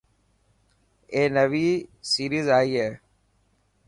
[1.13, 1.69] اي نوي
[2.11, 2.87] سيريز اي هي.